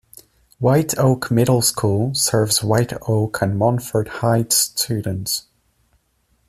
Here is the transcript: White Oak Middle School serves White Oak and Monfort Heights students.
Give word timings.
White 0.57 0.97
Oak 0.97 1.29
Middle 1.29 1.61
School 1.61 2.15
serves 2.15 2.63
White 2.63 2.91
Oak 3.07 3.39
and 3.43 3.55
Monfort 3.59 4.07
Heights 4.07 4.55
students. 4.57 5.45